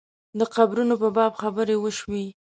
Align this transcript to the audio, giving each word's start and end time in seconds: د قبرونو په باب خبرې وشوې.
د 0.39 0.41
قبرونو 0.55 0.93
په 1.01 1.09
باب 1.17 1.33
خبرې 1.41 1.75
وشوې. 1.79 2.25